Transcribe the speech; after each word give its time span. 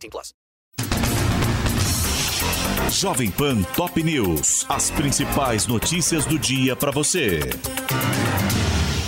18 0.00 0.10
plus. 0.10 0.34
Jovem 2.90 3.30
Pan 3.30 3.62
Top 3.76 4.02
News. 4.02 4.66
As 4.68 4.90
principais 4.90 5.66
notícias 5.66 6.24
do 6.26 6.38
dia 6.38 6.74
para 6.74 6.90
você. 6.90 7.40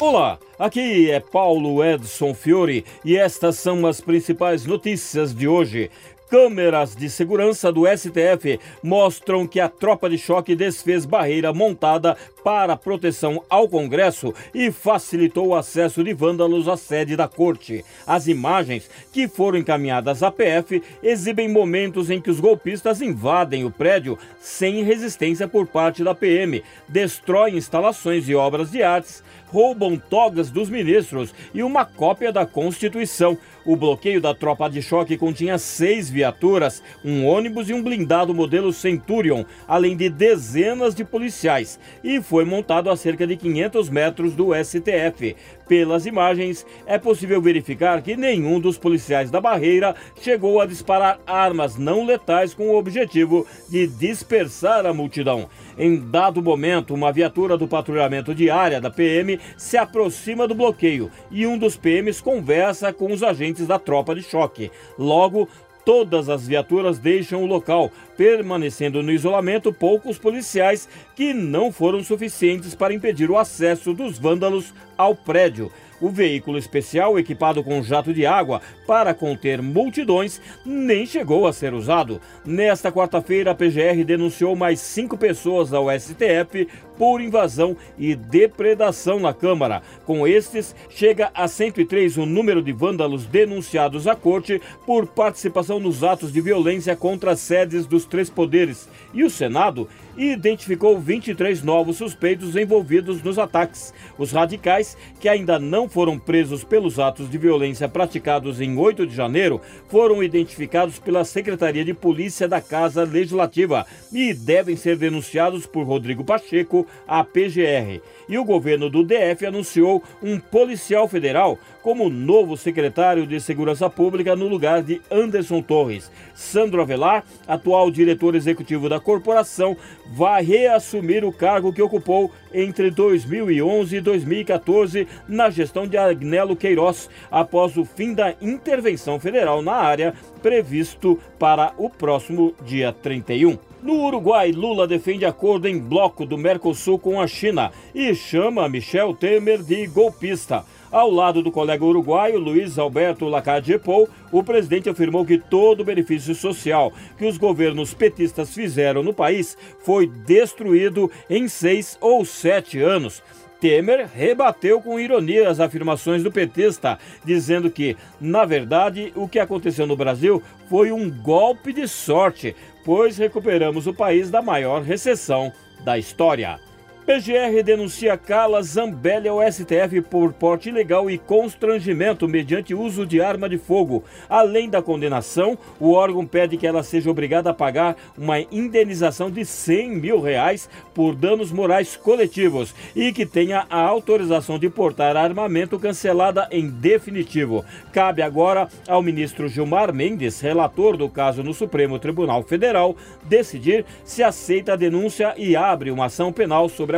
Olá, 0.00 0.38
aqui 0.58 1.10
é 1.10 1.20
Paulo 1.20 1.84
Edson 1.84 2.32
Fiore 2.32 2.84
e 3.04 3.16
estas 3.16 3.56
são 3.56 3.86
as 3.86 4.00
principais 4.00 4.64
notícias 4.64 5.34
de 5.34 5.46
hoje. 5.46 5.90
Câmeras 6.30 6.94
de 6.94 7.08
segurança 7.08 7.72
do 7.72 7.84
STF 7.86 8.60
mostram 8.82 9.46
que 9.46 9.58
a 9.58 9.68
tropa 9.68 10.10
de 10.10 10.18
choque 10.18 10.54
desfez 10.54 11.06
barreira 11.06 11.54
montada 11.54 12.16
para 12.48 12.78
proteção 12.78 13.44
ao 13.50 13.68
Congresso 13.68 14.32
e 14.54 14.72
facilitou 14.72 15.48
o 15.48 15.54
acesso 15.54 16.02
de 16.02 16.14
vândalos 16.14 16.66
à 16.66 16.78
sede 16.78 17.14
da 17.14 17.28
corte. 17.28 17.84
As 18.06 18.26
imagens, 18.26 18.88
que 19.12 19.28
foram 19.28 19.58
encaminhadas 19.58 20.22
à 20.22 20.30
PF, 20.30 20.82
exibem 21.02 21.46
momentos 21.46 22.08
em 22.08 22.18
que 22.18 22.30
os 22.30 22.40
golpistas 22.40 23.02
invadem 23.02 23.66
o 23.66 23.70
prédio 23.70 24.18
sem 24.40 24.82
resistência 24.82 25.46
por 25.46 25.66
parte 25.66 26.02
da 26.02 26.14
PM, 26.14 26.62
destroem 26.88 27.58
instalações 27.58 28.26
e 28.30 28.34
obras 28.34 28.70
de 28.70 28.82
artes, 28.82 29.22
roubam 29.50 29.96
togas 29.98 30.50
dos 30.50 30.70
ministros 30.70 31.34
e 31.52 31.62
uma 31.62 31.84
cópia 31.84 32.32
da 32.32 32.46
Constituição. 32.46 33.36
O 33.64 33.76
bloqueio 33.76 34.20
da 34.20 34.34
tropa 34.34 34.68
de 34.68 34.80
choque 34.80 35.18
continha 35.18 35.58
seis 35.58 36.08
viaturas, 36.08 36.82
um 37.04 37.26
ônibus 37.26 37.68
e 37.68 37.74
um 37.74 37.82
blindado 37.82 38.32
modelo 38.32 38.72
Centurion, 38.72 39.44
além 39.66 39.96
de 39.96 40.08
dezenas 40.08 40.94
de 40.94 41.04
policiais, 41.04 41.78
e 42.02 42.20
foi 42.22 42.37
montado 42.44 42.90
a 42.90 42.96
cerca 42.96 43.26
de 43.26 43.36
500 43.36 43.88
metros 43.88 44.34
do 44.34 44.50
STF. 44.54 45.36
Pelas 45.68 46.06
imagens, 46.06 46.64
é 46.86 46.98
possível 46.98 47.40
verificar 47.40 48.00
que 48.02 48.16
nenhum 48.16 48.58
dos 48.58 48.78
policiais 48.78 49.30
da 49.30 49.40
barreira 49.40 49.94
chegou 50.20 50.60
a 50.60 50.66
disparar 50.66 51.20
armas 51.26 51.76
não 51.76 52.04
letais 52.04 52.54
com 52.54 52.68
o 52.68 52.76
objetivo 52.76 53.46
de 53.68 53.86
dispersar 53.86 54.86
a 54.86 54.94
multidão. 54.94 55.48
Em 55.78 55.96
dado 55.96 56.42
momento, 56.42 56.94
uma 56.94 57.12
viatura 57.12 57.56
do 57.56 57.68
patrulhamento 57.68 58.34
de 58.34 58.50
área 58.50 58.80
da 58.80 58.90
PM 58.90 59.38
se 59.56 59.76
aproxima 59.76 60.48
do 60.48 60.54
bloqueio 60.54 61.10
e 61.30 61.46
um 61.46 61.58
dos 61.58 61.76
PMs 61.76 62.20
conversa 62.20 62.92
com 62.92 63.12
os 63.12 63.22
agentes 63.22 63.66
da 63.66 63.78
tropa 63.78 64.14
de 64.14 64.22
choque. 64.22 64.70
Logo, 64.98 65.48
todas 65.84 66.28
as 66.28 66.46
viaturas 66.46 66.98
deixam 66.98 67.42
o 67.42 67.46
local, 67.46 67.90
permanecendo 68.18 69.00
no 69.00 69.12
isolamento 69.12 69.72
poucos 69.72 70.18
policiais 70.18 70.88
que 71.14 71.32
não 71.32 71.70
foram 71.70 72.02
suficientes 72.02 72.74
para 72.74 72.92
impedir 72.92 73.30
o 73.30 73.38
acesso 73.38 73.94
dos 73.94 74.18
vândalos 74.18 74.74
ao 74.96 75.14
prédio. 75.14 75.70
O 76.00 76.10
veículo 76.10 76.58
especial, 76.58 77.18
equipado 77.18 77.62
com 77.62 77.82
jato 77.82 78.14
de 78.14 78.24
água 78.24 78.60
para 78.86 79.12
conter 79.12 79.60
multidões, 79.60 80.40
nem 80.64 81.04
chegou 81.04 81.46
a 81.46 81.52
ser 81.52 81.74
usado. 81.74 82.20
Nesta 82.44 82.92
quarta-feira, 82.92 83.50
a 83.50 83.54
PGR 83.54 84.04
denunciou 84.04 84.54
mais 84.54 84.78
cinco 84.78 85.18
pessoas 85.18 85.72
ao 85.72 85.86
STF 85.90 86.68
por 86.96 87.20
invasão 87.20 87.76
e 87.96 88.14
depredação 88.14 89.18
na 89.18 89.32
Câmara. 89.32 89.82
Com 90.04 90.26
estes, 90.26 90.74
chega 90.88 91.30
a 91.34 91.48
103 91.48 92.16
o 92.16 92.26
número 92.26 92.62
de 92.62 92.72
vândalos 92.72 93.26
denunciados 93.26 94.06
à 94.06 94.14
corte 94.14 94.60
por 94.86 95.06
participação 95.06 95.80
nos 95.80 96.04
atos 96.04 96.32
de 96.32 96.40
violência 96.40 96.94
contra 96.94 97.32
as 97.32 97.40
sedes 97.40 97.86
dos 97.86 98.04
três 98.08 98.28
poderes. 98.30 98.88
E 99.12 99.22
o 99.22 99.30
Senado 99.30 99.88
identificou 100.16 100.98
23 100.98 101.62
novos 101.62 101.96
suspeitos 101.96 102.56
envolvidos 102.56 103.22
nos 103.22 103.38
ataques. 103.38 103.94
Os 104.18 104.32
radicais, 104.32 104.96
que 105.20 105.28
ainda 105.28 105.58
não 105.58 105.88
foram 105.88 106.18
presos 106.18 106.64
pelos 106.64 106.98
atos 106.98 107.30
de 107.30 107.38
violência 107.38 107.88
praticados 107.88 108.60
em 108.60 108.76
8 108.76 109.06
de 109.06 109.14
janeiro, 109.14 109.60
foram 109.88 110.22
identificados 110.22 110.98
pela 110.98 111.24
Secretaria 111.24 111.84
de 111.84 111.94
Polícia 111.94 112.48
da 112.48 112.60
Casa 112.60 113.04
Legislativa 113.04 113.86
e 114.12 114.34
devem 114.34 114.76
ser 114.76 114.96
denunciados 114.96 115.66
por 115.66 115.84
Rodrigo 115.86 116.24
Pacheco, 116.24 116.86
a 117.06 117.22
PGR. 117.22 118.00
E 118.28 118.36
o 118.36 118.44
governo 118.44 118.90
do 118.90 119.04
DF 119.04 119.46
anunciou 119.46 120.02
um 120.22 120.38
policial 120.38 121.08
federal 121.08 121.58
como 121.82 122.10
novo 122.10 122.56
secretário 122.56 123.26
de 123.26 123.40
Segurança 123.40 123.88
Pública 123.88 124.36
no 124.36 124.48
lugar 124.48 124.82
de 124.82 125.00
Anderson 125.10 125.62
Torres. 125.62 126.10
Sandro 126.34 126.82
Avelar, 126.82 127.24
atual 127.46 127.90
diretor 127.98 128.36
executivo 128.36 128.88
da 128.88 129.00
corporação, 129.00 129.76
vai 130.06 130.42
reassumir 130.42 131.24
o 131.24 131.32
cargo 131.32 131.72
que 131.72 131.82
ocupou 131.82 132.30
entre 132.54 132.90
2011 132.90 133.96
e 133.96 134.00
2014 134.00 135.08
na 135.28 135.50
gestão 135.50 135.86
de 135.86 135.96
Agnello 135.96 136.54
Queiroz, 136.54 137.10
após 137.30 137.76
o 137.76 137.84
fim 137.84 138.14
da 138.14 138.34
intervenção 138.40 139.18
federal 139.18 139.60
na 139.60 139.74
área 139.74 140.14
previsto 140.40 141.18
para 141.38 141.74
o 141.76 141.90
próximo 141.90 142.54
dia 142.64 142.92
31. 142.92 143.67
No 143.80 144.06
Uruguai, 144.06 144.50
Lula 144.50 144.88
defende 144.88 145.24
acordo 145.24 145.68
em 145.68 145.78
bloco 145.78 146.26
do 146.26 146.36
Mercosul 146.36 146.98
com 146.98 147.20
a 147.20 147.28
China 147.28 147.70
e 147.94 148.12
chama 148.12 148.68
Michel 148.68 149.14
Temer 149.14 149.62
de 149.62 149.86
golpista. 149.86 150.64
Ao 150.90 151.08
lado 151.08 151.42
do 151.42 151.52
colega 151.52 151.84
uruguaio 151.84 152.40
Luiz 152.40 152.76
Alberto 152.76 153.26
Lacalle 153.26 153.78
Pou, 153.78 154.08
o 154.32 154.42
presidente 154.42 154.88
afirmou 154.88 155.24
que 155.24 155.38
todo 155.38 155.80
o 155.80 155.84
benefício 155.84 156.34
social 156.34 156.92
que 157.16 157.24
os 157.24 157.38
governos 157.38 157.94
petistas 157.94 158.52
fizeram 158.52 159.02
no 159.02 159.14
país 159.14 159.56
foi 159.80 160.08
destruído 160.08 161.08
em 161.30 161.46
seis 161.46 161.96
ou 162.00 162.24
sete 162.24 162.80
anos. 162.80 163.22
Temer 163.60 164.08
rebateu 164.14 164.80
com 164.80 165.00
ironia 165.00 165.48
as 165.48 165.58
afirmações 165.58 166.22
do 166.22 166.30
petista, 166.30 166.98
dizendo 167.24 167.70
que, 167.70 167.96
na 168.20 168.44
verdade, 168.44 169.12
o 169.16 169.28
que 169.28 169.38
aconteceu 169.38 169.86
no 169.86 169.96
Brasil 169.96 170.42
foi 170.68 170.92
um 170.92 171.10
golpe 171.10 171.72
de 171.72 171.88
sorte, 171.88 172.54
pois 172.88 173.18
recuperamos 173.18 173.86
o 173.86 173.92
país 173.92 174.30
da 174.30 174.40
maior 174.40 174.80
recessão 174.80 175.52
da 175.84 175.98
história. 175.98 176.58
PGR 177.08 177.62
denuncia 177.64 178.18
Carla 178.18 178.62
Zambelli 178.62 179.28
ao 179.28 179.40
STF 179.40 180.02
por 180.10 180.30
porte 180.34 180.68
ilegal 180.68 181.10
e 181.10 181.16
constrangimento 181.16 182.28
mediante 182.28 182.74
uso 182.74 183.06
de 183.06 183.18
arma 183.18 183.48
de 183.48 183.56
fogo. 183.56 184.04
Além 184.28 184.68
da 184.68 184.82
condenação, 184.82 185.56
o 185.80 185.92
órgão 185.92 186.26
pede 186.26 186.58
que 186.58 186.66
ela 186.66 186.82
seja 186.82 187.10
obrigada 187.10 187.48
a 187.48 187.54
pagar 187.54 187.96
uma 188.14 188.38
indenização 188.52 189.30
de 189.30 189.42
100 189.42 189.88
mil 189.96 190.20
reais 190.20 190.68
por 190.92 191.14
danos 191.14 191.50
morais 191.50 191.96
coletivos 191.96 192.74
e 192.94 193.10
que 193.10 193.24
tenha 193.24 193.64
a 193.70 193.80
autorização 193.80 194.58
de 194.58 194.68
portar 194.68 195.16
armamento 195.16 195.78
cancelada 195.78 196.46
em 196.50 196.68
definitivo. 196.68 197.64
Cabe 197.90 198.20
agora 198.20 198.68
ao 198.86 199.02
ministro 199.02 199.48
Gilmar 199.48 199.94
Mendes, 199.94 200.42
relator 200.42 200.94
do 200.94 201.08
caso 201.08 201.42
no 201.42 201.54
Supremo 201.54 201.98
Tribunal 201.98 202.42
Federal, 202.42 202.94
decidir 203.24 203.86
se 204.04 204.22
aceita 204.22 204.74
a 204.74 204.76
denúncia 204.76 205.32
e 205.38 205.56
abre 205.56 205.90
uma 205.90 206.04
ação 206.04 206.30
penal 206.30 206.68
sobre 206.68 206.97